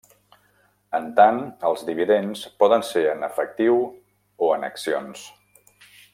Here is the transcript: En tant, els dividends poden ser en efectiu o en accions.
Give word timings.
En 0.99 1.03
tant, 1.19 1.37
els 1.69 1.83
dividends 1.89 2.43
poden 2.63 2.87
ser 2.89 3.03
en 3.11 3.29
efectiu 3.29 3.77
o 4.47 4.51
en 4.57 4.67
accions. 4.71 5.29